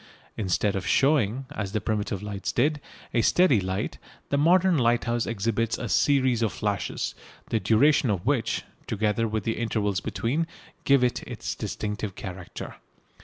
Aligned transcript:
Instead 0.35 0.75
of 0.75 0.87
showing, 0.87 1.45
as 1.51 1.73
the 1.73 1.79
primitive 1.79 2.23
lights 2.23 2.51
did, 2.51 2.81
a 3.13 3.21
steady 3.21 3.61
light, 3.61 3.99
the 4.29 4.35
modern 4.39 4.75
lighthouse 4.75 5.27
exhibits 5.27 5.77
a 5.77 5.87
series 5.87 6.41
of 6.41 6.51
flashes, 6.51 7.13
the 7.51 7.59
duration 7.59 8.09
of 8.09 8.25
which, 8.25 8.63
together 8.87 9.27
with 9.27 9.43
the 9.43 9.57
intervals 9.59 10.01
between, 10.01 10.47
give 10.85 11.03
it 11.03 11.21
its 11.27 11.53
distinctive 11.53 12.15
character. 12.15 12.77